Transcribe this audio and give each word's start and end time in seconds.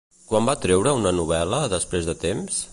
Quan 0.29 0.47
va 0.49 0.55
treure 0.63 0.95
una 1.01 1.13
novel·la 1.19 1.61
després 1.77 2.11
de 2.11 2.21
temps? 2.29 2.63